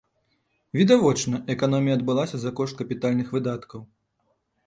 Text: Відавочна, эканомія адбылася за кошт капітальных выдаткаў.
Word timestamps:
Відавочна, 0.79 1.41
эканомія 1.55 1.97
адбылася 1.99 2.37
за 2.43 2.53
кошт 2.59 2.75
капітальных 2.81 3.27
выдаткаў. 3.39 3.79